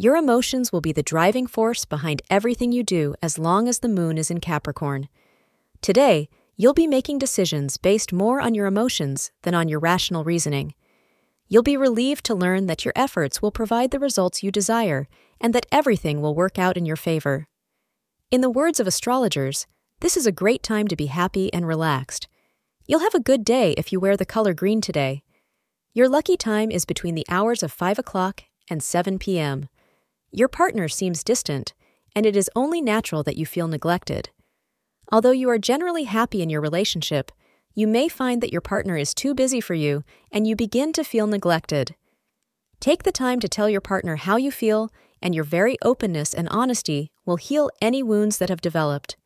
[0.00, 3.88] your emotions will be the driving force behind everything you do as long as the
[3.88, 5.06] moon is in Capricorn.
[5.82, 10.72] Today, you'll be making decisions based more on your emotions than on your rational reasoning.
[11.48, 15.06] You'll be relieved to learn that your efforts will provide the results you desire
[15.38, 17.46] and that everything will work out in your favor.
[18.30, 19.66] In the words of astrologers,
[20.00, 22.26] this is a great time to be happy and relaxed.
[22.86, 25.24] You'll have a good day if you wear the color green today.
[25.92, 29.68] Your lucky time is between the hours of 5 o'clock and 7 p.m.
[30.32, 31.74] Your partner seems distant,
[32.14, 34.30] and it is only natural that you feel neglected.
[35.10, 37.32] Although you are generally happy in your relationship,
[37.74, 41.04] you may find that your partner is too busy for you and you begin to
[41.04, 41.94] feel neglected.
[42.78, 46.48] Take the time to tell your partner how you feel, and your very openness and
[46.48, 49.16] honesty will heal any wounds that have developed.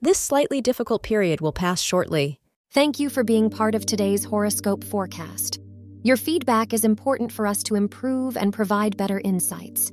[0.00, 2.40] This slightly difficult period will pass shortly.
[2.70, 5.60] Thank you for being part of today's horoscope forecast.
[6.02, 9.92] Your feedback is important for us to improve and provide better insights.